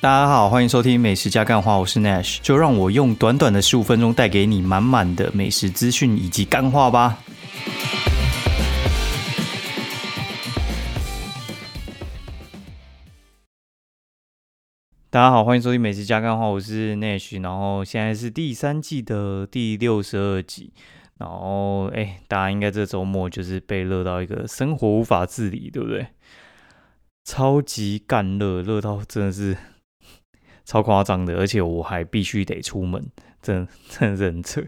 [0.00, 7.18] 大家好，欢迎收听美食加干话，我是 Nash，就让我用短短的十五分钟带给你满满的美食资讯以及干话吧。
[15.10, 20.72] 大家好，欢迎收听美食加干话，我是 Nash，然后现在是第三季的第六十二集，
[21.18, 26.06] 然后哎，大家应该这周末就是被热到一个生活无法自理，对不对？
[27.24, 29.56] 超级干热，热到真的是
[30.68, 33.02] 超夸张的，而且我还必须得出门，
[33.40, 34.62] 真 真的是很扯。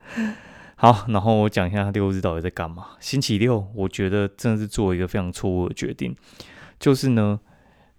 [0.76, 2.96] 好，然后我讲一下六日到底在干嘛。
[3.00, 6.16] 星期六，我觉得真的是做一个非常错误的决定，
[6.80, 7.38] 就是呢。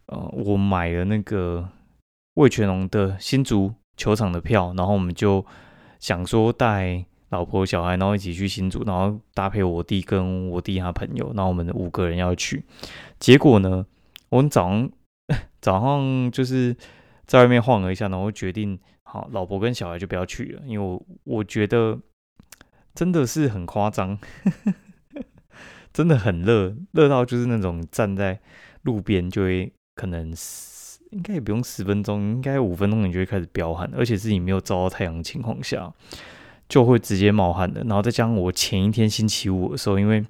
[0.08, 1.68] 呃，我买了那个
[2.36, 5.46] 魏全龙的新竹球场的票，然后我们就
[6.00, 12.64] 想说带老婆小孩，然后一起去新竹，然后搭配我弟跟我弟他朋友，然后我们五个人要去。
[13.20, 13.86] 结果呢，
[14.30, 14.90] 我们早上
[15.60, 16.74] 早上就是
[17.28, 22.00] 在外面晃了一下，然后决定好，老婆跟小孩就不要去了，因为我我觉得
[22.96, 24.18] 真的是很夸张，
[25.94, 28.40] 真的很热，热到就是那种站在
[28.82, 29.72] 路边就会。
[30.00, 30.32] 可能
[31.10, 35.92] 应该也不用十分钟，应该五分钟你就会开始飙汗，而且是你没有照到太阳的情况下，
[36.70, 37.82] 就会直接冒汗的。
[37.86, 40.24] 然后再加上我前一天星期五的时候，因为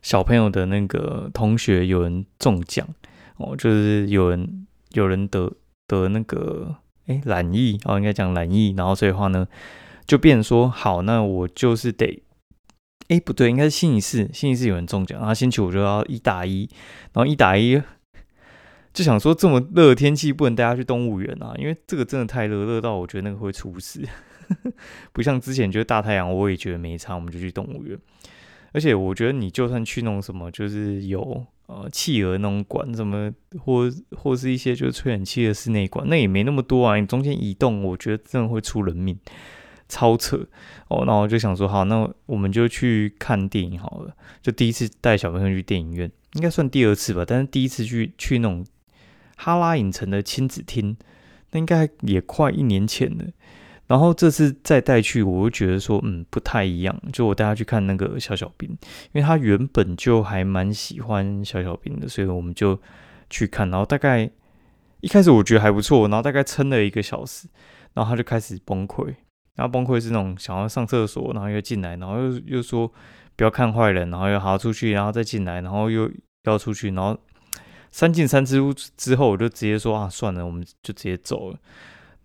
[0.00, 2.88] 小朋友的那个同学有人中奖
[3.36, 5.52] 哦，就是有人有人得
[5.86, 9.46] 得那个哎懒疫哦，应该讲懒疫，然后所以话呢，
[10.06, 12.22] 就变成说好，那我就是得
[13.08, 16.68] 哎不对，应该是星期四，星期四有人中奖，然后星期五就要一打一，
[17.12, 17.80] 然后一打一。
[18.92, 24.00] 就想说这么热的天气不能带他去动物园啊，因为这个真的太热，热到我觉得那个会出事。
[25.12, 27.98] 不像之前就是大太阳，我也觉得没差，我们就去动物园。
[28.76, 36.96] 而且我觉得你就算去那种什么，就是有呃企鹅那种馆，什么或或是一些就是吹冷气的室内馆，那也没那么多啊。
[37.00, 39.18] 你中间移动，我觉得真的会出人命，
[39.88, 40.46] 超扯
[40.88, 41.04] 哦。
[41.06, 44.14] 那我就想说，好，那我们就去看电影好了。
[44.42, 48.62] 就第一次带小朋友去电影院，应该算第二次吧，但是第一次去去那种。
[49.38, 50.96] 哈拉影城的亲子厅，
[51.50, 53.24] 那应该也快一年前了。
[53.86, 57.00] 然后这次再带去，我就觉得说，嗯，不太一样。
[57.12, 58.68] 就我带他去看那个小小兵，
[59.12, 62.80] 因为他原本就还蛮喜欢小小兵的，所以我们就
[63.30, 63.70] 去看。
[63.70, 64.30] 然后大概
[65.00, 67.48] 一开始我觉得还不错，然后大概撑了一个小时，
[67.94, 69.14] 然后他就开始崩溃。
[69.54, 72.90] 然后崩溃是那种想要上厕所，然后又进来，然后又又说
[73.36, 76.10] 不要看坏人，然后又好出去，然后再进来，然后又
[76.44, 77.18] 要出去，然后。
[77.92, 81.58] 三进三出之后，我就直接说啊，算了，我们就直接走了。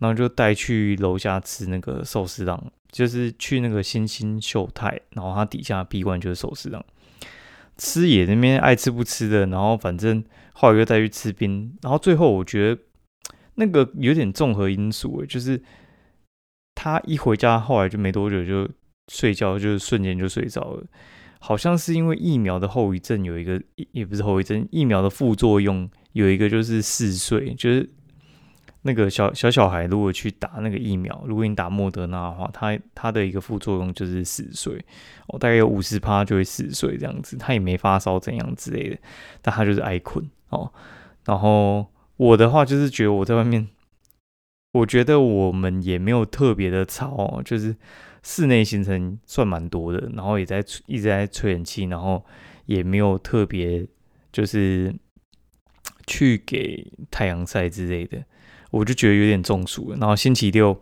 [0.02, 6.84] 然后就带去楼下吃那个寿司档，就是去那个新兴秀泰，然后它底下闭关就是寿司档。
[7.78, 10.24] 吃也那边爱吃不吃的，然后反正
[10.54, 12.82] 后来又带去吃冰，然后最后我觉得
[13.56, 15.62] 那个有点综合因素，就是
[16.74, 18.68] 他一回家后来就没多久就
[19.12, 20.84] 睡觉，就瞬间就睡着了。
[21.40, 23.62] 好像是因为疫苗的后遗症有一个，
[23.92, 27.90] 也不是后遗症，疫苗的副作用有一个就是嗜睡，就是
[28.84, 34.84] 那个小小小孩如果去打那个疫苗，如果你打莫德纳的话，他他的一个副作用就是嗜睡，
[35.28, 38.98] 哦，大概有五十趴就会嗜睡这样子，他也没发烧怎样之类的，
[39.42, 40.72] 但他就是爱困哦。
[41.26, 41.86] 然后
[42.18, 43.68] 我的话就是觉得我在外面，
[44.74, 47.76] 我觉得我们也没有特别的吵，就是。
[48.24, 52.24] 室内行程算蛮多的，然后也在一直在吹冷气，然后
[52.68, 53.84] 也没有特别
[54.32, 54.94] 就是
[56.06, 58.24] 去给太阳晒之类的，
[58.72, 59.98] 我就觉得有点中暑了。
[59.98, 60.82] 然后星期六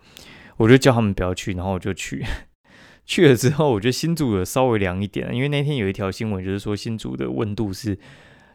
[0.57, 2.25] 我就叫他们不要去，然后我就去
[3.05, 7.97] 去了之后，我觉得新竹有稍微凉一点，因为那天有一条新闻就是说新竹的温度是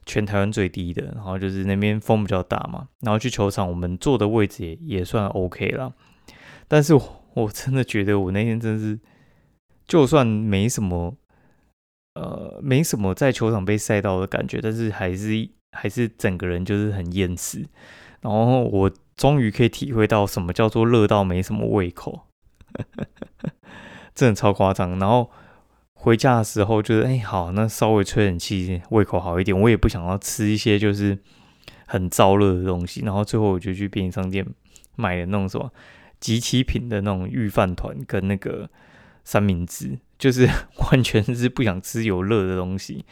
[0.06, 5.92] 全台湾最低的，然后就是那边风比较大嘛，然后去球场我们坐的位置也也算 OK 了，
[6.66, 6.98] 但是。
[7.34, 8.96] 我真的觉得我那天真是，
[9.88, 11.16] 就算没什么，
[12.14, 17.66] 呃，没什么在球场被晒到的感觉，但是还是还是整个人就是很厌食。
[18.20, 22.26] 然后我终于可以体会到什么叫做热到没什么胃口，
[24.14, 24.98] 真的超夸张。
[24.98, 25.30] 然后
[25.92, 29.58] 回家的时候就是，哎，好，那稍微吹冷气，胃口好一点。
[29.58, 31.18] 我也不想要吃一些就是
[31.86, 33.02] 很燥热的东西。
[33.04, 34.46] 然后最后我就去便利商店
[34.96, 35.70] 买了那种什么。
[36.20, 38.70] 集齐品的那种御饭团跟那个
[39.24, 43.04] 三明治，就是完全是不想吃有热的东西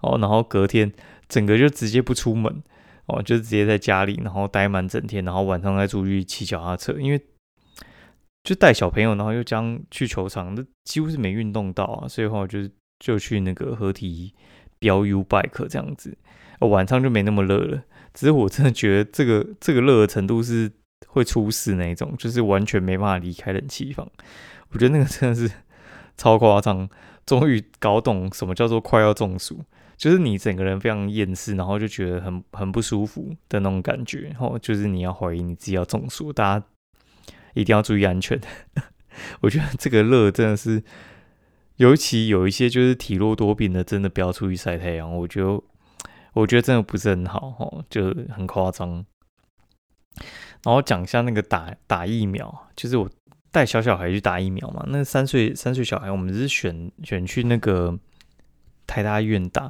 [0.00, 0.16] 哦。
[0.18, 0.90] 然后隔天
[1.28, 2.62] 整个就直接不出门
[3.06, 7.20] 哦，就是直接在家里，然后待满整天，然后晚上再出去骑脚踏车，因为
[8.42, 12.08] 就带小朋友，然后又将去球场，那几乎是没运动到啊。
[12.08, 12.68] 所以话我就
[12.98, 14.34] 就去那个合体
[14.78, 16.16] 标 U bike 这样子，
[16.60, 17.82] 晚上就没那么热了。
[18.12, 20.70] 只是我真的觉得这个这个热的程度是
[21.06, 24.08] 会出事那种，就是完全没办法离开冷气房。
[24.70, 25.50] 我觉得那个真的是
[26.16, 26.88] 超夸张。
[27.26, 29.60] 终于搞懂什么叫做快要中暑，
[29.96, 34.28] 就是你整个人非常厌世，然后就觉得很很不舒服的那种感觉。
[34.30, 36.66] 然后就是你要怀疑你自己要中暑，大家
[37.54, 38.40] 一定要注意安全。
[39.40, 40.82] 我觉得这个热真的是，
[41.76, 45.10] 尤其有一些就是体弱多病的，真的不要出去晒太阳。
[45.16, 45.62] 我觉得，
[46.34, 49.04] 我觉得真的不是很好哦，就很夸张。
[50.62, 53.08] 然后讲一下那个打打疫苗，就是我。
[53.52, 54.84] 带小小孩去打疫苗嘛？
[54.88, 57.98] 那三岁三岁小孩，我们是选选去那个
[58.86, 59.68] 台大院打。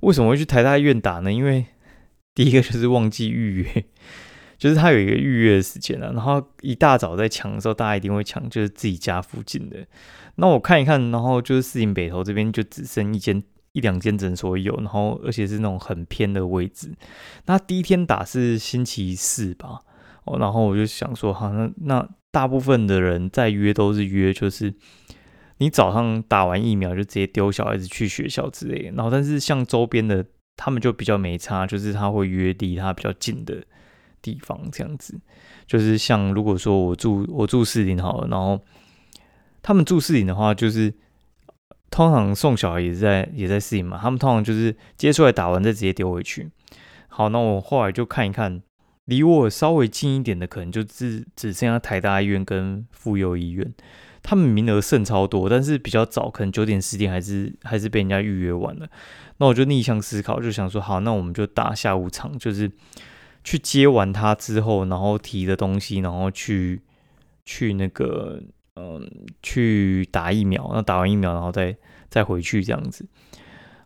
[0.00, 1.32] 为什么会去台大院打呢？
[1.32, 1.66] 因为
[2.34, 3.84] 第一个就是忘记预约，
[4.58, 6.12] 就是他有一个预约的时间了。
[6.12, 9.76] 然后一大早在抢的时候，大家一定会抢，就是自己家附近的。
[10.36, 13.42] 那我看一看，然后就是四营北头这边就只剩一间
[13.72, 16.94] 一两间诊所有，然后而且是那种很偏的位置。
[17.46, 19.80] 那第一天打是星期四吧？
[20.24, 22.08] 哦，然后我就想说，好，那那。
[22.32, 24.72] 大部分的人在约都是约，就是
[25.60, 28.90] 你早上打完疫苗就直接丢小孩子去学校之类的。
[28.92, 30.24] 然后，但是像周边的
[30.56, 33.62] 他们就比较没差，就是他会约离他比较近的
[34.22, 35.20] 地方这样子。
[35.66, 38.58] 就是像如果说我住我住四林好了，然后
[39.60, 40.92] 他们住四林的话，就是
[41.90, 46.50] 通常送小孩也是在也在四林嘛，他们通常就是接出来打完再直接丢回去。
[47.08, 48.62] 好，那我后来就看一看。
[49.10, 53.74] 离我稍微近一点的，可能就只只剩下台大医院跟妇幼医院，
[54.22, 58.88] 他们名额剩超多，但是比较早，可能九点十点还是还是被人家预约完了。
[59.38, 62.70] 那我就逆向思考，就想说，好，那我们就打下午场，就是
[63.42, 66.80] 去接完他之后，然后提的东西，然后去
[67.44, 68.40] 去那个
[68.76, 69.10] 嗯
[69.42, 71.76] 去打疫苗，那打完疫苗，然后再
[72.08, 73.04] 再回去这样子。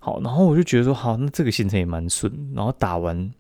[0.01, 3.33] 好，然后我就觉得说，好，那这个行程也蛮顺，然后打完。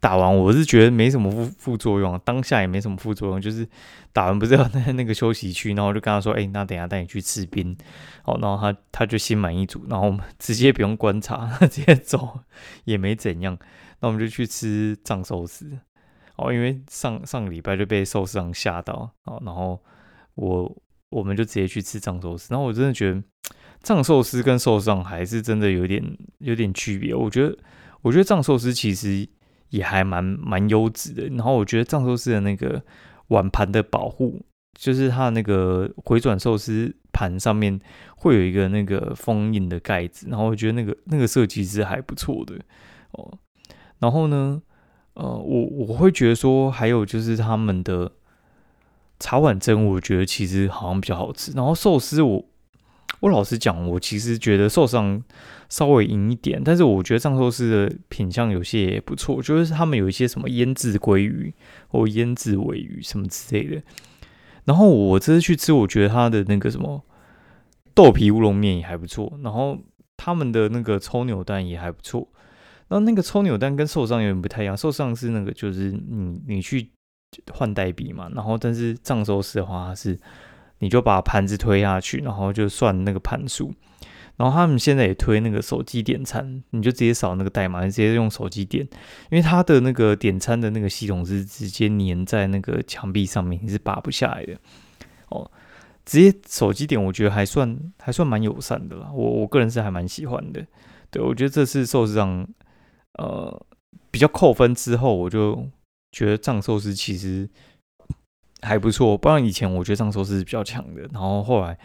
[0.00, 3.68] 打完我是觉得没什么副副作用，当下也没什么副作用，就是
[4.12, 7.76] 打完不是要在 那个休息区，然后就跟他说，哎，那等下带你去吃冰，
[8.24, 12.38] 哦，然后他他就心满意足，然后我们直接不用观察， 直接走
[12.84, 13.58] 也没怎样，
[13.98, 15.68] 那我们就去吃藏寿司，
[16.36, 19.82] 哦，因为上上个礼拜就被寿司郎吓到，哦，然后
[20.36, 20.76] 我
[21.10, 23.20] 我们就直接去吃藏寿司，然后我真的觉得
[23.82, 26.00] 藏寿司跟寿司郎还是真的有点
[26.38, 27.58] 有点区别，我觉得
[28.02, 29.28] 我觉得藏寿司其实。
[29.70, 32.82] 也还蛮蛮优质的，然后我觉得藏寿司的那个
[33.28, 34.40] 碗盘的保护，
[34.78, 37.78] 就是它的那个回转寿司盘上面
[38.16, 42.54] 会有一个那个封印的盖子，然后我觉得那个那个设计是还不错的
[43.12, 43.38] 哦。
[43.98, 44.62] 然后呢，
[45.14, 48.12] 呃，我我会觉得说，还有就是他们的
[49.18, 51.52] 茶碗蒸，我觉得其实好像比较好吃。
[51.52, 52.44] 然后寿司，我
[53.20, 55.22] 我老实讲，我其实觉得寿司上。
[55.70, 61.52] 稍微赢一点，但是我觉得藏寿司的品相有些也不错，就是他们有一些什么腌制鲑鱼
[61.88, 63.82] 或腌制尾鱼什么之类的。
[64.64, 67.04] 然后我这次去吃，我觉得他的那个什么
[67.92, 69.78] 豆皮乌龙面也还不错，然后
[70.16, 72.26] 他们的那个葱扭蛋也还不错。
[72.88, 76.90] 然后那个葱扭蛋跟寿司有点不太一样，寿司是那个就是你你去
[77.52, 80.18] 换代币嘛，然后但是藏寿司的话是
[80.78, 83.72] 你就把盘子推下去，然后就算那个盘数。
[84.36, 88.86] 然后他们现在也推那个手机点餐，你就直接扫那个代码，直接用手机点，
[89.30, 94.56] 因为它的那个点餐的那个系统是直接粘在那个墙壁上面，你是拔不下来的。
[95.30, 95.50] 哦，
[96.04, 99.10] 直接手机点，我觉得还算还算蛮友善的啦。
[99.12, 100.64] 我我个人是还蛮喜欢的。
[101.10, 102.46] 对我觉得这次寿司上，
[103.14, 103.66] 呃，
[104.12, 105.66] 比较扣分之后，我就
[106.12, 107.50] 觉得藏寿司其实
[108.62, 109.16] 还不错。
[109.16, 111.78] 不然以前我觉得藏寿司是比较强的，然后后来。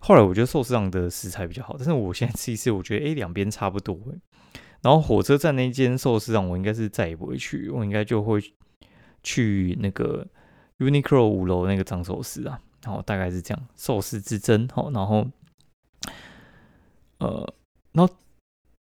[0.00, 3.98] 后来我觉得寿司上的食材比较好，但是我现在吃一次，我觉得哎两边差不多。
[4.80, 8.40] 然后火车站那间寿司上，我应该是再也不会去，我应该就会
[9.24, 10.24] 去那个
[10.78, 12.60] Uniqlo 五楼那个藏寿司啊。
[12.84, 14.68] 然后大概是这样，寿司之争。
[14.72, 15.26] 好，然后
[17.18, 17.54] 呃，
[17.90, 18.14] 然后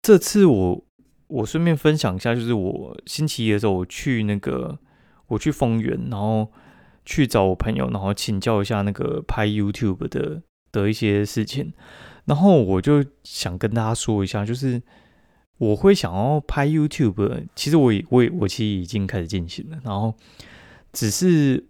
[0.02, 0.84] 这次我
[1.28, 4.78] 我顺便分享一下，就是我星期一的时候我去那个
[5.28, 6.52] 我去丰原，然后
[7.08, 10.44] 去找我朋友，然后请教一下那个拍 YouTube 的。
[10.70, 11.74] 的一些事情，
[12.26, 14.80] 然后我就想跟大家说一下，就是
[15.60, 20.14] 我会想要拍 YouTube，其实我也我也我其实已经开始进行了，然后
[20.92, 21.66] 只是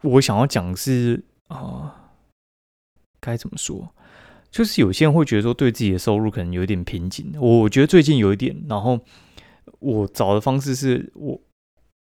[0.00, 2.10] 我想要讲是啊，
[3.20, 3.94] 该怎么说？
[4.50, 8.98] 就是有些人会觉得说对自己的收入可能有点瓶颈，我觉得最近有一点，然后
[9.78, 11.38] 我找的方式是我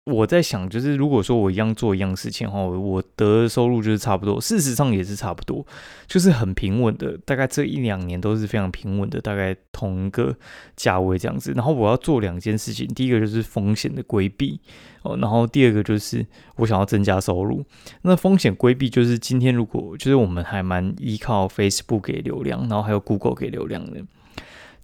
[0.06, 5.66] 我在想，就是如果说我一样做一样事情的话，我得的收入就是差不多，事实上也是差不多，
[6.06, 10.36] 就是很平稳的，大概这一两年都是非常平稳的，大概同一个
[10.76, 11.52] 价位这样子。
[11.56, 14.60] 然后我要做两件事情，第一个就是风险的规避
[15.02, 17.64] 哦，然后第二个就是我想要增加收入。
[18.02, 24.00] 那风险规避就是今天如果就是我们还蛮依靠 Facebook 给流量，然后还有 Google 给流量的。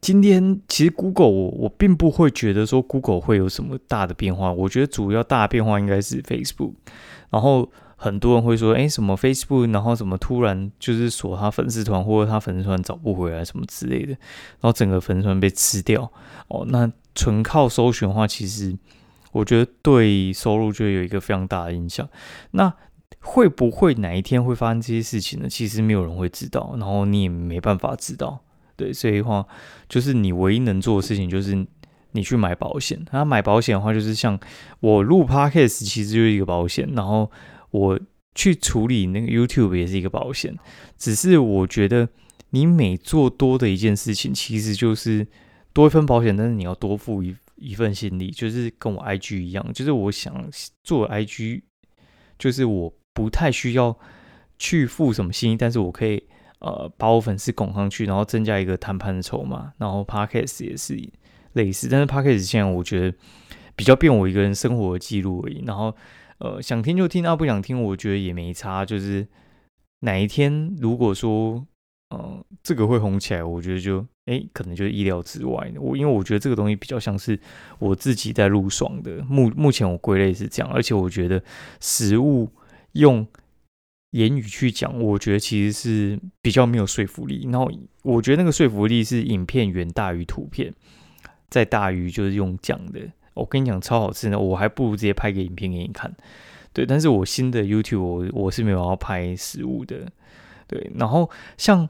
[0.02, 6.74] 今天其实 Google 我我并不会觉得说 Google 会有什么大的变化，我觉得主要大的变化应该是 Facebook。
[7.30, 16.10] 然后很多人会说，哎，什么 Facebook，然后什么突然就是锁他粉丝团，或者他粉丝团找不回来什么之类的，然后整个粉丝团被吃掉。
[16.48, 18.76] 哦，那纯靠搜寻的话，其实
[19.30, 22.08] 我觉得对收入就有一个非常大的影响。
[22.50, 22.74] 那
[23.20, 25.48] 会不会哪一天会发生这些事情呢？
[25.48, 28.40] 其实没有人会知道，然后你也没办法知道。
[28.76, 29.46] 对，所以话，
[29.88, 31.66] 就是你唯一能做的事情就是
[32.12, 33.00] 你去买保险。
[33.12, 34.38] 那买保险的话，就是像
[34.80, 37.30] 我录 podcast 其实就是一个保险，然后
[37.70, 37.98] 我
[38.34, 40.56] 去处理那个 YouTube 也是一个保险。
[40.96, 42.08] 只是我觉得
[42.50, 45.26] 你每做多的一件事情，其实就是
[45.72, 50.50] 多一份保险，但是你要多付一一份心力，就是跟我 IG 一样，就是我想
[50.82, 51.62] 做 IG，
[52.38, 53.96] 就是我不太需要
[54.58, 56.22] 去付什么心，但是我可以。
[56.62, 59.72] 呃，把我粉丝拱上去，然后增加一个谈判的筹码。
[59.78, 60.96] 然后 Podcast 也是
[61.54, 63.16] 类似，但是 Podcast 现在我觉得
[63.74, 65.64] 比较变我一个人生活的记录而已。
[65.66, 65.92] 然后
[66.38, 68.84] 呃，想听就听，啊不想听，我觉得也没差。
[68.84, 69.26] 就是
[70.02, 71.66] 哪一天如果说
[72.14, 75.68] 嗯这个会红起来，我觉得就哎可能就是意料之外。
[75.80, 77.36] 我因为我觉得这个东西比较像是
[77.80, 79.16] 我自己在录爽的。
[79.24, 81.42] 目目前我归类是这样，而且我觉得
[81.80, 82.48] 食物
[82.92, 83.26] 用。
[84.12, 87.48] 言语去讲，我觉得其实是比较没有说服力。
[87.50, 87.70] 然后
[88.02, 90.72] 我觉得那个说服力是影片远大于图片，
[91.48, 93.00] 再大于就是用讲的。
[93.34, 96.14] 我跟你讲超好吃呢，我还不如直接拍个影片给你看。
[96.74, 100.06] 对，但是我新的 YouTube 我我是没有要拍食物的。
[100.66, 101.88] 对，然后像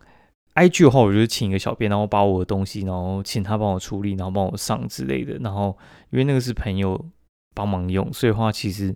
[0.55, 5.39] IG 的话，我就请一个小编，然后把我的东西，然后请他帮我处理，然后帮我上之类的。
[5.39, 5.77] 然后
[6.11, 7.05] 因为那个是朋友
[7.53, 8.95] 帮忙用，所以话其实。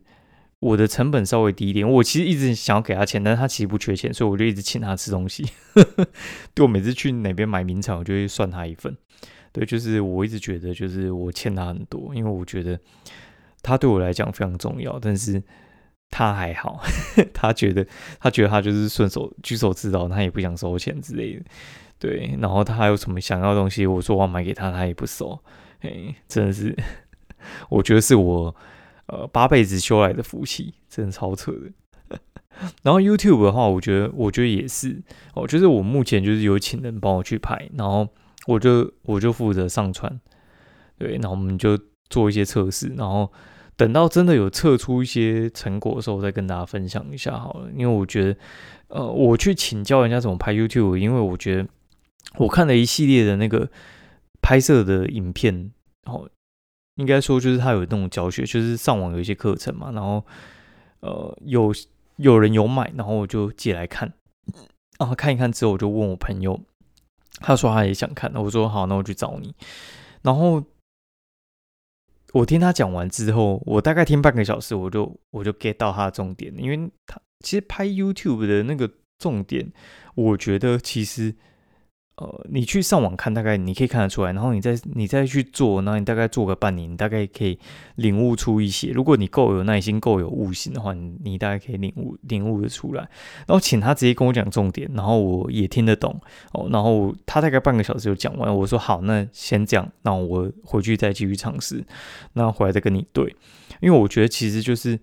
[0.58, 5.46] 我的成本稍微低一点，我其实一直想要给他钱，但是他其实不缺钱，所以我就一直请他吃东西。
[6.54, 8.96] 对我每次去哪边买名产，我就会算他一份。
[9.52, 12.78] 对，就是我一直觉得，就是我欠他很多，因为我觉得
[13.62, 15.42] 他对我来讲非常重要，但是
[16.10, 16.82] 他还好，
[17.34, 17.86] 他觉得
[18.18, 21.44] 他觉得他就是顺手举手之劳，他也不想收钱之类的。
[21.98, 25.38] 对，然后他还有什么想要的东西，我说我要买给他，他也不收。
[25.80, 26.74] 哎，真的是，
[27.68, 28.56] 我觉得是我。
[29.08, 32.18] 呃，八辈子修来的福气，真的超扯的。
[32.82, 35.00] 然后 YouTube 的话，我觉得，我觉得也是。
[35.34, 38.08] 哦，就是我目前就是有请人帮我去拍，然后
[38.46, 40.20] 我就我就负责上传。
[40.98, 43.30] 对，然后我们就做一些测试，然后
[43.76, 47.68] 等到真的有测出一些成果的时候，再跟大家分享一下好了。
[47.76, 48.36] 因为我觉得，
[48.88, 51.68] 呃，我去请教人家怎么拍 YouTube，因为我觉得
[52.38, 53.70] 我看了一系列的那个
[54.40, 55.70] 拍摄的影片，
[56.04, 56.28] 然后。
[56.96, 60.24] 应该说，就是他有那种教学，就是上网有一些课程嘛，然后
[61.00, 61.72] 呃有
[62.16, 64.12] 有人有买，然后我就借来看，
[64.98, 66.58] 然后看一看之后，我就问我朋友，
[67.40, 69.54] 他说他也想看，我说好，那我去找你。
[70.22, 70.64] 然后
[72.32, 79.72] 我听他讲完之后，我大概听半个小时，我就我就 get 到他的重点，因为他其实拍 YouTube 的那个重点，
[80.14, 81.34] 我觉得其实。
[82.16, 87.58] 呃，你去上网看，大概你可以看得出来，然后你再你再去做，然后你大概做个半年，你大概可以
[87.96, 88.90] 领悟出一些。
[88.90, 93.02] 如果你够有耐心、够有悟性的话，你你大概可以领悟领悟的出来。
[93.46, 96.18] 然后请他直接跟我讲重点，然后我也听得懂
[96.52, 96.66] 哦。
[96.72, 101.84] 然后他大概半个小时就讲完，我说好，那先这样，那我回去再继续尝试，
[102.32, 103.36] 那回来再跟你对。
[103.80, 104.98] 因为我觉得其实就是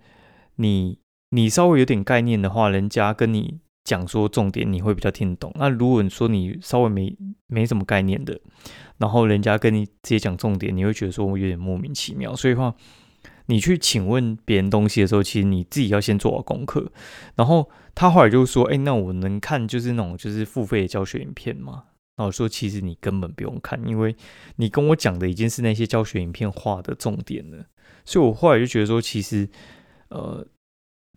[0.56, 0.98] 你
[1.30, 3.60] 你稍微有点概念的话，人家跟你。
[3.84, 5.52] 讲说重点你会比较听得懂。
[5.56, 7.16] 那如果你说你稍微没
[7.48, 8.40] 没什么概念的，
[8.98, 12.34] 然后人家跟你直接讲重点，你会觉得说我有点莫名其妙。
[12.34, 12.74] 所以话，
[13.48, 16.92] 你去请问别人东西的时候，其实你自己要先做好功课。
[17.36, 21.84] 然后他后来就说：“哎，那我能看就是那种就是付费的教学影片吗？”
[22.16, 24.16] 然后我说：“其实你根本不用看，因为
[24.56, 27.66] 你跟我讲的已经是那些教学影片画的重点了。”
[28.06, 29.50] 所以我后来就觉得说，其实
[30.10, 30.48] 呃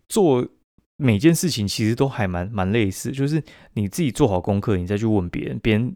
[0.09, 0.45] 做。
[0.97, 3.41] 每件事情其实都还蛮蛮类似，就是
[3.73, 5.59] 你自己做好功课，你再去问别人。
[5.59, 5.95] 别人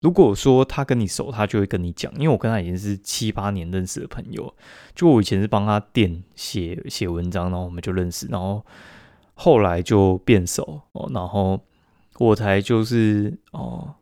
[0.00, 2.10] 如果说他跟你熟，他就会跟你讲。
[2.14, 4.54] 因为我跟他已经是七八年认识的朋友，
[4.94, 8.64] 就我以前是帮他店写写文章，然后我们就认识，然后
[9.34, 11.60] 后来就变熟哦，然后
[12.18, 13.94] 我才就是哦，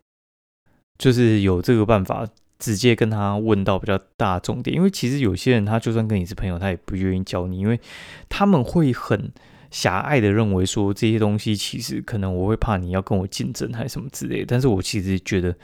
[0.99, 2.25] 就是有这个办法
[2.61, 7.81] 直接跟他问到比较大重点，因为其实有些人他就算跟你是朋友，他也不愿意教你，因为
[8.29, 9.33] 他们会很
[9.71, 15.55] 狭隘的认为说这些东西其实可能我会怕你要跟我竞争还是什么之类，但是我其实觉得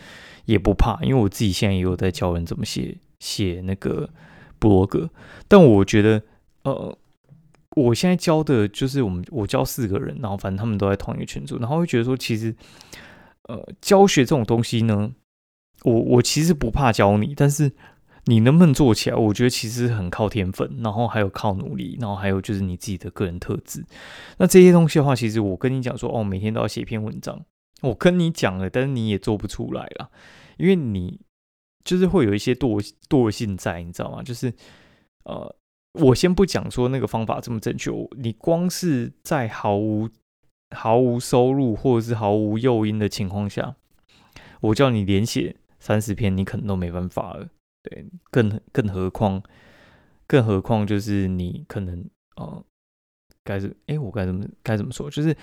[0.44, 4.08] 也不怕，因为我自己现在也有在教人怎么写写那个
[4.58, 5.10] 博格，
[5.48, 6.22] 但我觉得
[6.62, 6.98] 呃，
[7.76, 12.54] 我现在教的就是我们我教四个人，然后反正他们都在同一个群组，然后会觉得说其实
[13.44, 15.12] 呃教学这种东西呢。
[15.82, 17.70] 我我其实不怕教你，但是
[18.26, 19.16] 你能不能做起来？
[19.16, 23.84] 我觉得其实很靠天分，然后还有靠努力，然后还有就是你自己的个人特质。
[24.38, 27.44] 那这些东西的话，其实我跟你讲说，哦，每天都要写一篇文章，
[27.82, 30.10] 我跟你讲了，但是你也做不出来了，
[30.56, 31.20] 因为你
[31.84, 34.22] 就是会有一些惰惰性在，你知道吗？
[34.22, 34.52] 就是
[35.24, 35.54] 呃，
[35.92, 40.08] 我先不讲说那个方法这么正确，你光是在毫无
[40.74, 43.76] 毫无收入或者是毫无诱因的情况下，
[44.60, 45.56] 我叫你连写。
[45.80, 47.46] 三十篇你可能都没办法了，
[47.84, 49.42] 对，更更何况，
[50.26, 52.02] 更何况就是你可能
[52.36, 52.64] 呃，
[53.44, 55.10] 该是哎，我该怎么该怎么说？
[55.10, 55.36] 就是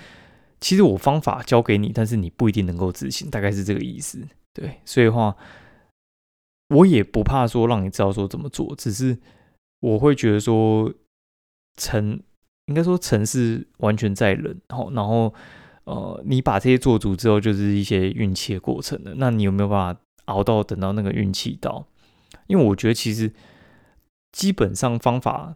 [0.60, 4.28] 其实我方法教给你，但是你不一定能够执行，大概是这个意思。
[4.54, 5.38] 对，所以话
[6.70, 9.20] 我也不怕说让你知道说怎么做，只是
[9.80, 10.92] 我会觉得说
[11.78, 12.20] 成
[12.66, 15.32] 应该说成是完全在人，然后然后
[15.84, 19.14] 呃，你把这些做足之后，就是一些运气的过程了。
[19.18, 20.02] 那你有没有办法？
[20.26, 21.86] 熬到等到那个运气到，
[22.52, 23.32] 因为我觉得其实
[24.34, 25.56] 基本上方法，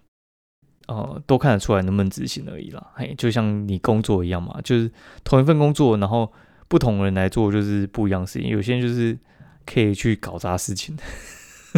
[0.87, 2.91] 呃，都看得出来能不能执行而已啦。
[2.95, 4.89] 嘿，就像你工作一样嘛，就是
[5.25, 6.31] 同一份工作，然后
[6.69, 8.47] 不同人来做，就是不一样事情。
[8.47, 9.17] 有些人就是
[9.65, 10.97] 可以去搞砸事情，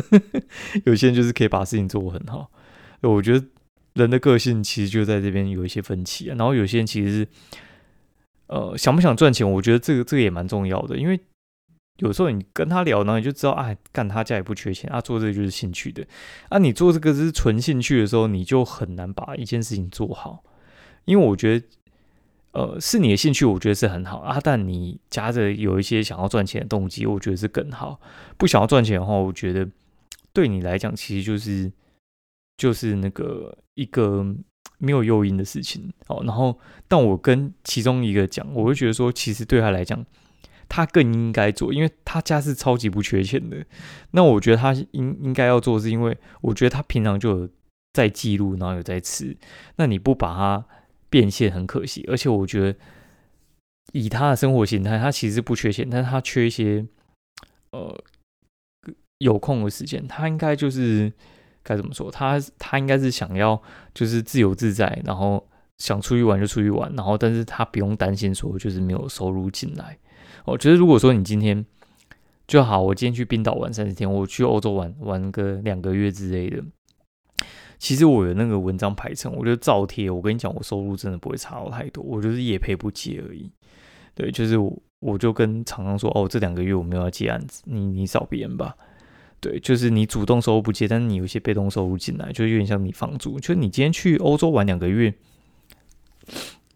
[0.85, 2.51] 有些人就是可以把事情做很好。
[3.01, 3.43] 我觉得
[3.95, 6.27] 人的个性其实就在这边有一些分歧。
[6.27, 7.27] 然后有些人其实是，
[8.45, 11.19] 呃，想不想赚钱，我觉得这个这个也蛮重要的，因为。
[11.97, 16.05] 有时候你跟他聊呢，你就知道，哎，干他家也不缺钱，啊，做这个就是兴趣的，
[16.49, 20.43] 啊，你做这个是纯兴趣的时候，你就很难把一件事情做好，
[21.05, 21.65] 因为我觉得，
[22.51, 27.99] 呃，是你的兴趣，我觉得是很好啊，但你夹着有一些想要赚钱的动机，我觉得是更好。
[28.37, 29.67] 不想要赚钱的话，我觉得
[30.31, 31.71] 对你来讲，其实就是
[32.57, 34.23] 就是那个一个
[34.77, 36.21] 没有诱因的事情哦。
[36.23, 40.05] 然后，但我跟其中一个讲，我会觉得说，其实对他来讲。
[40.69, 43.65] 他更应该做，因为他家是超级不缺钱的。
[44.11, 47.49] 那我觉得他应应该要做，是因为我觉得他平常就有
[47.93, 49.35] 在记录，然后有在吃。
[49.77, 50.65] 那你不把它
[51.09, 52.05] 变现，很可惜。
[52.07, 52.77] 而且我觉得
[53.93, 56.85] 以他的生活形态，他其实不缺钱，但是他缺一些
[57.71, 58.03] 呃
[59.19, 60.05] 有空的时间。
[60.07, 61.11] 他应该就是
[61.63, 62.11] 该怎么说？
[62.11, 63.61] 他他应该是想要
[63.93, 69.97] 就是自由自在，然后想出去玩就出去玩，然后但是他不用担心说就是没有收入进来。
[70.47, 71.65] 我觉得，如果说你今天
[72.47, 76.63] 就好，我今天去冰岛玩三十天，我去欧洲玩玩个两个月之类的，
[77.77, 80.09] 其实我有那个文章排成，我就照贴。
[80.09, 83.51] 我跟你讲，我收入真的不会差到太多，我就是也赔不接而已。
[84.15, 88.73] 对，就是我我就跟厂商说，哦，这两个月我没有要接案子，你你找别人吧。
[89.41, 93.37] 对，就是你主动收入不接，但是你有一些被动收入进来，就有点像你房租。
[93.37, 95.13] 就是你今天去欧洲玩两个月，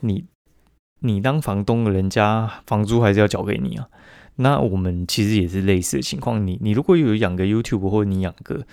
[0.02, 0.26] 你。
[1.02, 3.88] 你当房东的人家房租还是要交给你啊？
[4.38, 6.48] 那我们其实也是类似的情况。
[6.48, 8.66] 你你如果有养个 YouTube 或者你养个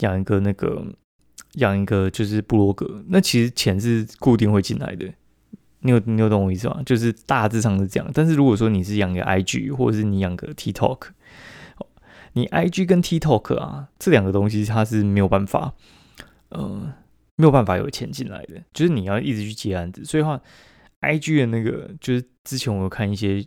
[0.00, 0.84] 养一个那个
[1.54, 5.06] 养一个就是部落格，那其实钱是固定会进来的。
[5.80, 6.82] 你有你有懂我意思吗？
[6.84, 8.10] 就是大致上是这样。
[8.12, 10.98] 但是如果说你是养个 IG 或者是你养个 TikTok，
[12.32, 15.74] 你 IG 跟 TikTok 啊这两个东西它是没有办法，
[16.48, 16.92] 呃，
[17.36, 20.40] 没有办法有钱进来的，就是你要一直去接案子，所以话。
[21.00, 23.44] I G 的那个就是之前我有看一些，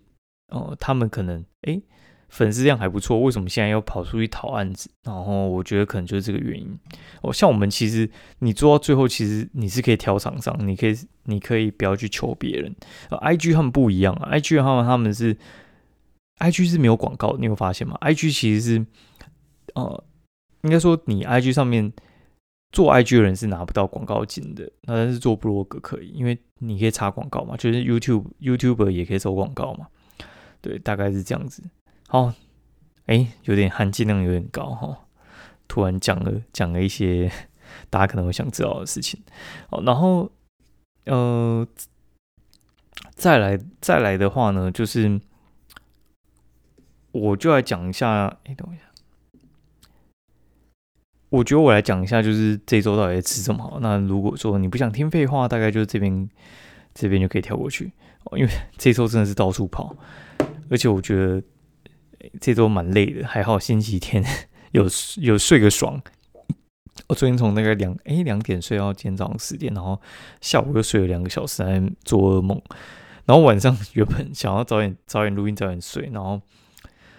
[0.49, 1.81] 哦，他们可能哎
[2.29, 4.89] 粉丝量还不错，为什么现在要跑出去讨案子？
[5.03, 6.67] 然后我觉得可能就是这个原因。
[7.21, 12.75] 哦，像我们其实你做到最后，其实你是可以挑厂商，你可以你可以不要去求别人。
[13.09, 15.37] I G 他们不一样啊，I G 他们他们是
[16.39, 18.85] I G 是没有广告，你有发现吗？I G 其实是
[19.75, 20.03] 呃，
[20.63, 21.93] 应该说你 I G 上面。
[22.73, 29.87] 做 IG 的人是拿不到广告金的，那但是做布洛格可以，因为你可以插广告嘛，就是 YouTube YouTuber 也可以收广告嘛，
[30.59, 31.63] 对，大概是这样子。
[32.07, 32.33] 好，
[33.05, 35.05] 哎，有点含金量有点高哈，
[35.67, 37.31] 突然讲了讲了一些
[37.91, 39.21] 大家可能会想知道的事情。
[39.69, 40.31] 好，然后
[41.05, 41.67] 呃，
[43.13, 45.21] 再来再来的话呢，就是
[47.11, 48.92] 我就来讲一下，哎，等一下。
[51.33, 53.79] 我觉得我来讲一下，就是这周到底吃什么好。
[53.79, 56.29] 那如果说你不想听废话，大概就是这边
[56.93, 57.91] 这边就可以跳过去，
[58.37, 59.95] 因为这周真的是到处跑，
[60.69, 61.41] 而且我觉得，
[62.39, 64.23] 这周蛮累的，还好星期天
[64.73, 64.83] 有
[65.21, 65.99] 有睡个爽。
[67.07, 69.99] 我昨天从那个两哎两点睡到今天早上十点，然后
[70.39, 72.61] 下午又睡了两个小时，在做噩梦。
[73.25, 76.39] 然后晚上原本想要早点早点录音早点睡，然后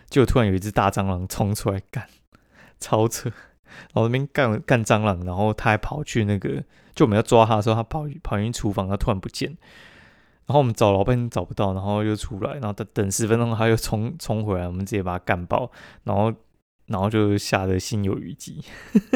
[0.08, 2.06] 就突然有一只大蟑螂冲出来干，
[2.78, 3.32] 超扯！
[3.92, 6.62] 然后那边干干蟑螂，然后他还跑去那个，
[6.94, 9.56] 就我们要抓他的时候，他跑跑进厨房，他突然不见。
[10.46, 15.70] 然后我们找老半天找不到，然后又出来，然后等等十分钟，他又冲冲回来，我们直接把他干爆，
[16.02, 16.30] 然后
[16.86, 18.62] 然后就吓得心有余悸，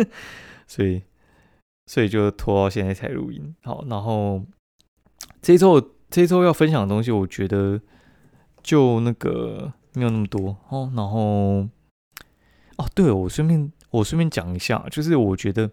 [0.67, 1.03] 所以
[1.85, 3.55] 所以就拖到现在才录音。
[3.63, 4.43] 好，然后
[5.43, 7.79] 这周这周要分享的东西，我觉得
[8.63, 10.91] 就那个没有那么多哦。
[10.97, 11.69] 然后
[12.79, 15.71] 哦，对我顺便我顺便讲一下，就是我觉得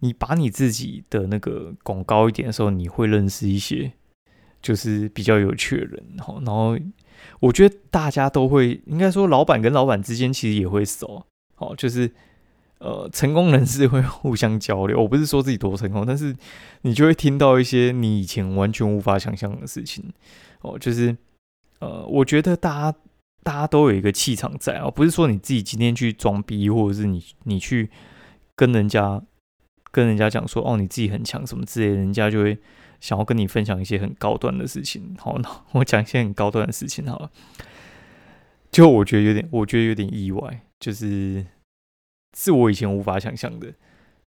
[0.00, 3.92] 你把你自己的那个拱高一点的时候，你会认识一些。
[4.62, 6.76] 就是比较有趣的人，然后，然后
[7.40, 11.24] 我觉得大家都会，应该说老板跟老板之间其实也会熟，
[11.56, 12.12] 哦，就是
[12.76, 15.00] 呃，成功人士会互相交流。
[15.00, 16.36] 我不是说自己多成功，但是
[16.82, 20.04] 你就会听到一些你以前完全无法想象的事情，
[20.60, 21.16] 哦，就是
[21.78, 22.98] 呃，我觉得大家
[23.42, 27.90] 大家都有一个气场在啊，不是说你自己今天去装逼，或者是你你去
[28.54, 29.22] 跟人家
[29.90, 32.58] 跟人家讲说哦，你自己很强什么之类，人家就会。
[33.00, 37.30] 想要跟你分享一些很高端的事情，好，那 我讲一些很高端的事情好了。
[38.70, 41.46] 就我觉得有点，我觉得有点意外，就是
[42.36, 43.72] 是我以前无法想象的。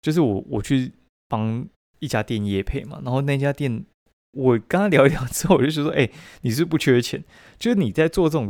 [0.01, 0.91] 就是我我去
[1.29, 1.63] 帮
[1.99, 3.85] 一家店业配嘛，然后那家店
[4.31, 6.09] 我跟他聊一聊之后，我就说：“哎，
[6.41, 7.23] 你是不缺钱？
[7.59, 8.49] 就是你在做这种，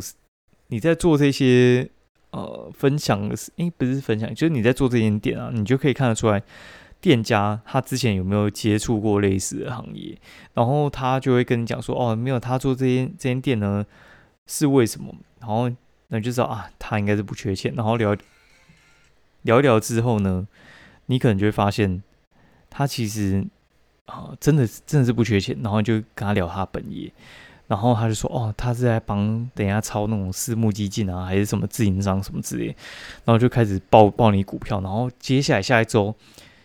[0.68, 1.90] 你在做这些
[2.32, 6.42] 呃分享的事，哎，不是分享，就是你在做这间店啊，你就可以看得出来。”
[7.04, 10.18] 店家他之前有没有接触过类似的行业？
[10.54, 13.86] 然后他就会跟你讲说：“哦，没有，他做这间这间店呢，
[14.48, 15.70] 是为什么？”然后
[16.08, 17.74] 那就知道啊，他应该是不缺钱。
[17.76, 18.16] 然后聊
[19.42, 20.48] 聊一聊之后呢，
[21.08, 22.02] 你可能就会发现
[22.70, 23.46] 他其实
[24.06, 25.58] 啊，真的真的是不缺钱。
[25.62, 27.12] 然后就跟他聊他本业，
[27.68, 32.68] 然后他就说：“哦，他是在帮等下抄那种私募基金啊，还是什么自营商什么之类。”
[33.26, 34.82] 然后就开始报报你股票。
[34.82, 36.16] 然后接下来下一周。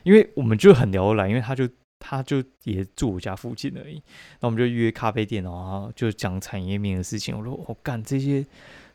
[0.04, 4.00] 因为我们就很聊得来，因为他就他就也住我家附近而已，
[4.40, 7.36] 那我们就约咖啡店，然后就讲产业面的事情。
[7.36, 8.42] 我说我干这些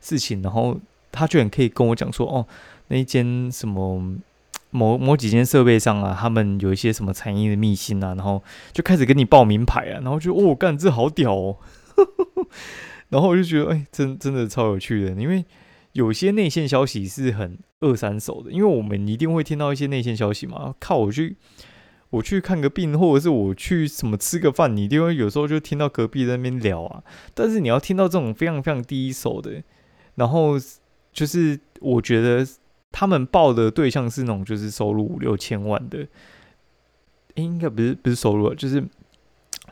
[0.00, 0.76] 事情，然后
[1.12, 2.44] 他居然可以跟我讲说，哦，
[2.88, 4.02] 那一间什么
[4.70, 11.56] 某某几间设备上啊，他们有一些什么产业的秘辛啊，然后就开始跟你报名牌啊，然后就哦干这好屌哦，
[13.08, 15.44] 然后我就觉得哎，真真的超有趣的，因为。
[15.94, 20.74] 有些内线消息是很二三手的，因为我们一定会听到一些内线消息嘛。
[20.80, 21.36] 靠，我去
[22.10, 27.04] 我去看个病，或者是我去什么吃个饭，你一定会有时候就听到隔壁在那边聊啊。
[27.32, 29.62] 但是你要听到这种非常非常第一手的，
[30.16, 30.54] 然后
[31.12, 32.44] 就是我觉得
[32.90, 36.08] 他们报的对象是那种就是收入五六千万的，
[37.36, 38.84] 应该不是不是收入，就是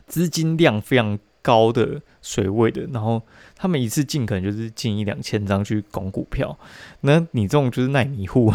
[0.07, 1.19] 资金量非常。
[1.43, 3.21] 高的水位的，然后
[3.55, 6.57] 他们一次进可能就是进一两千张去拱股票，
[7.01, 8.51] 那你这种就是耐迷户，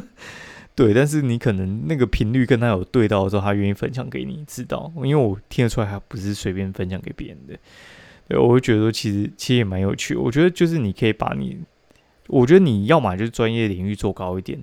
[0.76, 7.58] 对，但是你可能那个频率跟他有对到的时候，他愿意分享给你知道，因为我听得出来他不是随便分享给别人的，
[8.28, 11.58] 对，我会觉得说其实其实也蛮有趣，我觉得就是你可以把你，
[12.28, 14.62] 我觉得你要么就是专业领域做高一点，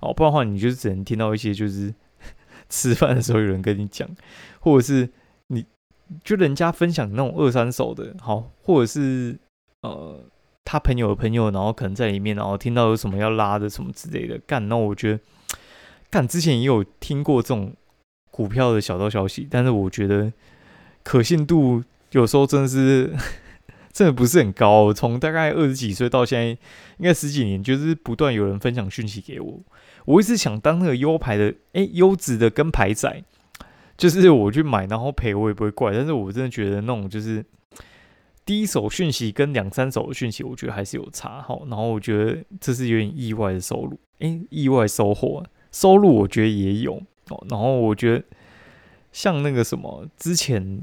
[0.00, 1.94] 哦，不然的话你就只能听到一些就是
[2.68, 4.08] 吃饭的时候有人跟你讲，
[4.58, 5.08] 或者是
[5.46, 5.64] 你。
[6.22, 9.36] 就人家分享那种二三手的，好，或者是
[9.82, 10.20] 呃
[10.64, 15.20] 他朋友的朋友，然后可能在里面，然后听到有什么要拉的什么之类的，干，那我觉得
[16.10, 17.72] 干之前也有听过这种
[18.30, 20.32] 股票的小道消息，但是我觉得
[21.02, 23.12] 可信度有时候真的是
[23.92, 24.92] 真的不是很高。
[24.92, 26.58] 从大概二十几岁到现在，应
[27.04, 29.60] 该十几年，就是不断有人分享讯息给我，
[30.04, 33.24] 我一直想当那个优牌的，哎，优质的跟牌仔。
[33.96, 37.42] 就是我去买，然后赔我也不会怪，但是我真的觉得那种就是
[38.44, 41.58] 第一手讯息跟两三手的讯息，我觉得还是有差哈。
[41.68, 47.42] 然后我觉得这是有点意外的收入，诶，意外收获收入，我觉得也有哦。
[47.48, 48.22] 然后我觉得
[49.12, 50.82] 像那个什么之前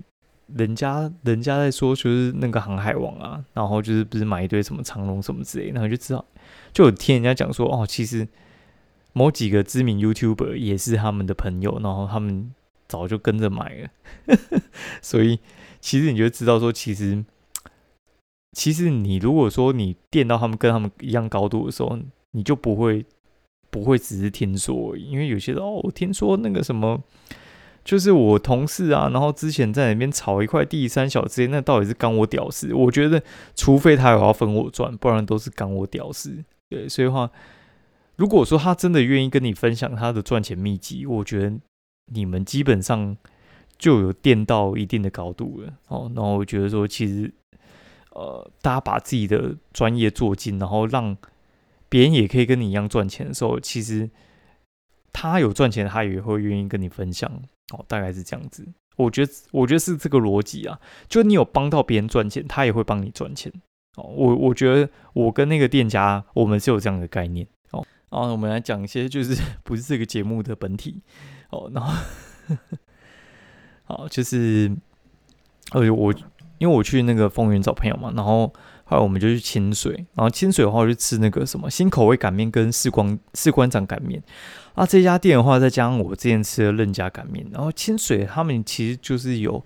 [0.55, 6.25] 人家人家在说，就是那个航海王啊，然后就是不是买一堆什么长龙什么之类，然后就知道
[6.73, 8.27] 就有听人家讲说，哦，其实
[9.13, 12.51] 某几个知名 YouTuber 也是他们的朋友，然后他们。
[12.87, 13.89] 早就跟着买了，
[15.01, 15.39] 所以
[15.79, 17.23] 其实你就知道说，其实
[18.51, 21.97] 其实你如果说你垫到他们跟他们一样高度的时候，
[22.31, 23.05] 你就不会
[23.69, 27.01] 不会只是听说，因为有些人哦，听说那个什么
[27.83, 32.73] 就是我同事啊，然后之前在那边炒一块地三小之间，那到底是干我屌事？
[32.73, 33.21] 我觉得，
[33.55, 36.45] 除非他有要分我赚，不然都是干我屌事。
[36.69, 37.29] 对，所以话，
[38.15, 41.53] 如果说他真的愿意跟你分享他的赚钱秘籍，我觉得
[42.11, 43.15] 你们基本上
[43.77, 45.73] 就有垫到一定的高度了。
[45.87, 47.33] 哦，然后我觉得说，其实，
[48.11, 51.15] 呃，大家把自己的专业做精，然后让
[51.89, 54.09] 别人也可以跟你一样赚钱的时候，其实。
[55.15, 57.31] 他有赚钱，他也会愿意跟你分享
[57.71, 58.67] 哦，大概是这样子。
[58.95, 60.79] 我觉得，我觉得是这个逻辑啊。
[61.07, 63.53] 就你有帮到别人赚钱，他也会帮你赚钱
[63.95, 64.03] 哦。
[64.05, 67.85] 我我觉得我跟那个店家，我们是有这样的概念哦。
[68.09, 70.99] 然后我们来讲一些就是 不是这个节目的本体
[71.53, 71.71] 哦。
[71.73, 71.93] 然后，
[73.85, 74.71] 好，就是
[75.71, 76.13] 呃，我
[76.57, 78.53] 因为我去那个丰原找朋友嘛，然后。
[78.85, 84.21] 后来我们就去清水，然后清水的话我就吃那个什么新口味擀面跟士官士官长擀面。
[84.75, 89.63] 啊，这家店的话再加上我之前吃的任家擀面，然后清水他们其实就是有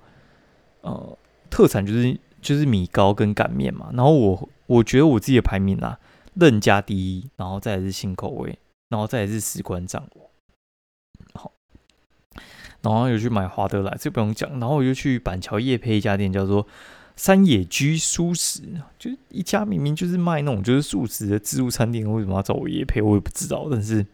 [0.81, 1.17] 呃
[1.49, 3.89] 特产，就是就是米糕跟擀面嘛。
[3.91, 5.97] 然后我我觉得我自己的排名啊，
[6.35, 10.07] 任家第一，然后再来是新口味，然后再来是士官长。
[12.81, 14.49] 然后又去买华德来，这不用讲。
[14.59, 16.67] 然后我又去板桥叶配一家店，叫做。
[17.15, 18.61] 山野居素食，
[18.99, 23.01] 就一家明明就是卖那种就是素食的自助餐店，为什么要找我叶配？
[23.01, 23.67] 我也不知道。
[23.71, 24.05] 但是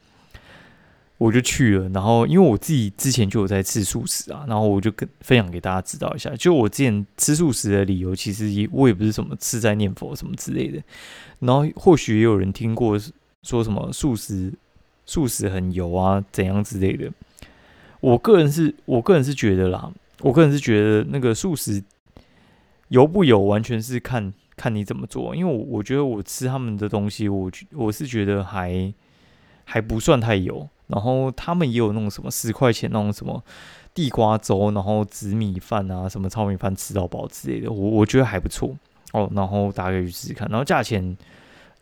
[1.18, 6.34] 我就去了，然后因为我自己之前就有在吃素食啊，然后我就跟分享给大家知道一下。
[6.38, 10.82] 就我之前吃素食的理由，其实也我也不是什么吃斋念佛什么之类的。
[11.40, 12.98] 然后或许也有人听过
[13.42, 14.54] 说什么素食
[15.06, 17.12] 素食很油啊怎样之类的。
[18.04, 19.90] 我个人是我个人是觉得啦，
[20.20, 21.82] 我个人是觉得那个素食。
[22.90, 25.34] 油不油，完全是看看你怎么做。
[25.34, 28.94] 因为我我觉得我吃他们的东西，我我是觉得还
[29.64, 30.68] 还不算太油。
[30.88, 33.42] 然后他们也有那种什么十块钱那种什么
[33.96, 38.76] 地瓜粥，然后紫米饭啊，什么糙米饭吃到饱之类的，我我觉得还不错
[39.14, 39.32] 哦。
[39.34, 40.46] 然后大家可以试试看。
[40.50, 41.18] 然后价钱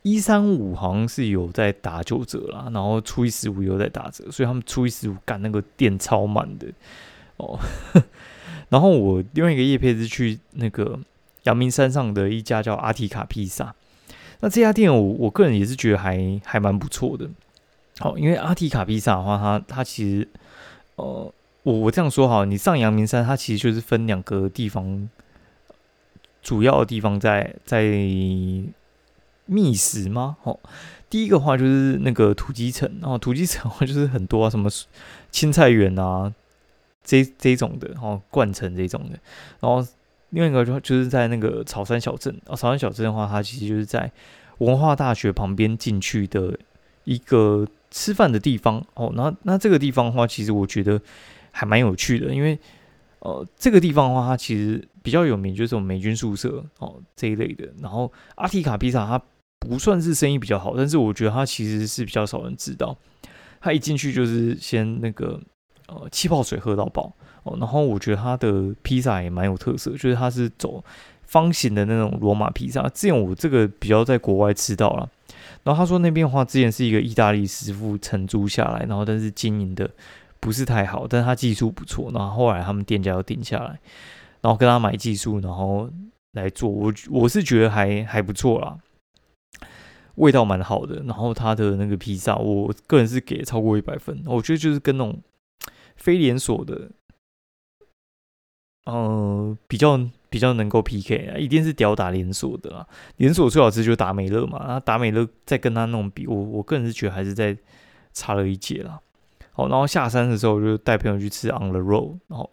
[0.04, 6.68] 一三五好像是有在打九折啦，然后初一十五有在打折，所以他们初一十五干那个店超满的
[7.38, 7.60] 哦。
[8.70, 10.98] 然后我另外一个叶配是去那个
[11.44, 13.76] 阳明山上的一家叫阿提卡披萨，
[14.40, 17.30] 那这家店我我个人也是觉得还还蛮不错的。
[18.00, 20.28] 好，因为阿提卡披萨的话，它它其实
[20.96, 21.32] 呃，
[21.64, 25.10] 我我这样说哈，你上阳明山，它其实就是分两个地方，
[26.42, 27.84] 主要的地方在在
[29.52, 30.38] 觅食吗？
[30.44, 30.58] 哦，
[31.10, 34.70] 第一个话就是那个土鸡城，然后土鸡城的话就是很多啊，什么
[35.30, 36.34] 青菜园啊。
[37.04, 39.20] 这这种的，然后灌成这种的，
[39.60, 39.86] 然后
[40.30, 44.10] 另外一个就就是在那个草山小镇哦，草山小镇的话，它其实就是在
[44.60, 46.56] 文化大学旁边进去的
[47.04, 49.12] 一个吃饭的地方哦。
[49.16, 51.02] 那那这个地方的话，其实我觉得
[51.50, 52.58] 还蛮有趣的，因为
[53.18, 57.68] 呃，这个地方的话，它其实比较有名，就是我们美军宿舍哦这一类的。
[57.82, 59.20] 然后阿提卡披萨它
[59.62, 62.98] 不算是生意比较好，但是我觉得它其实是比较少人知道。
[63.62, 65.40] 他一进去就是先那个。
[65.88, 67.12] 呃，气泡水喝到饱
[67.44, 70.82] 哦，然后我觉得他的披萨也蛮有特色，就是他是走
[71.24, 72.82] 方形的那种罗马披萨。
[72.94, 75.10] 之前我这个比较在国外吃到了，
[75.64, 79.90] 然后他说那边的话，之前是一个意大利师傅承租下来，然后但是经营的
[80.40, 83.78] 不是太好，但他技术不错，然后后来他们店家又定下来，
[84.40, 85.90] 然后跟他买技术，然后
[86.32, 86.70] 来做。
[86.70, 88.78] 我我是觉得还还不错啦，
[90.16, 95.22] 味道蛮好的，然后他的那个披萨，我个人是给超过一百分，我觉得就是跟那种。
[95.98, 96.90] 非连锁的，
[98.86, 100.00] 呃，比较
[100.32, 102.88] 比较能够 PK 啊，一定是吊打连锁的啦。
[103.18, 107.56] 连锁最好吃就是达美乐嘛，然后达美乐再跟他那种比，我我个人是觉得还是在
[108.14, 109.00] 差了一截啦。
[109.52, 112.50] 好，然后下山的时候我就带朋友去吃 On the Road，然后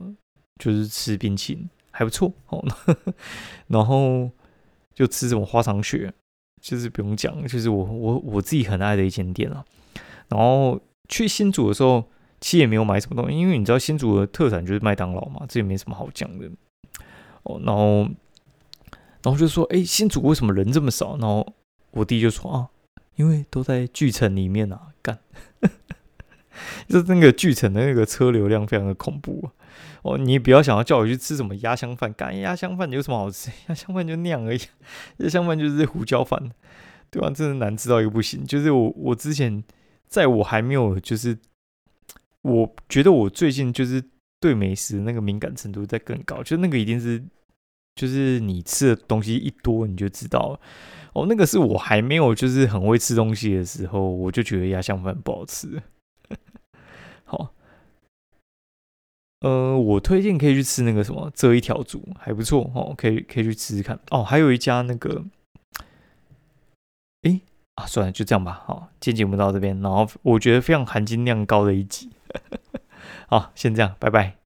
[0.58, 2.30] 就是吃冰淇淋，还不错。
[2.48, 2.62] 哦，
[3.68, 4.30] 然后
[4.92, 6.12] 就吃这种花肠雪，
[6.60, 9.64] 就是不用讲，就是我我我自己很爱的一间店啊。
[10.28, 12.04] 然后去新竹的时候。
[12.40, 16.48] 其实也没有买什么东西，因为你知道新竹的特产就是麦当劳嘛，这也没什么好讲的。
[17.42, 18.02] 哦，然后，
[19.24, 21.16] 然后就说，哎，新竹为什么人这么少？
[21.16, 21.44] 然后
[21.90, 22.68] 我弟就说啊，
[23.16, 25.18] 因为都在巨城里面啊，干，
[26.88, 29.50] 就是那个巨城的那个车流量非常的恐怖。
[30.02, 33.50] 哦，你不要想要叫我去吃什么鸭香饭，干鸭香饭有什么好吃？
[33.68, 34.60] 鸭香饭就那样而已，
[35.18, 36.50] 鸭香饭就是胡椒饭，
[37.10, 37.30] 对吧？
[37.30, 38.44] 真的难吃到一个不行。
[38.44, 39.62] 就是我我之前
[40.06, 41.38] 在我还没有就是。
[42.42, 44.02] 我觉得我最近就是
[44.38, 47.22] 对美食那个敏感程度在更高，就那个一定是，
[47.96, 50.60] 就是你吃的东西一多你就知道了。
[51.14, 55.82] 哦，那个是我还没有就是很会吃东西的时候，我就觉得鸭香饭不好吃。
[57.24, 57.52] 好，
[59.40, 64.24] 呃，我推荐可以去吃那个什么这一条猪，还不错哦，可以可以去吃吃看哦。
[64.24, 65.24] 还有一家那个，
[67.22, 67.40] 哎
[67.77, 68.62] 啊，算了，就这样吧。
[68.66, 72.11] 好，今天节目到这边，然后我觉得非常含金量高的一集。
[73.29, 74.38] 好，先这样，拜拜。